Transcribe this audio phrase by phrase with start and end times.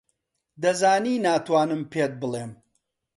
[0.61, 2.51] دەزانی ناتوانم پێت بڵێم.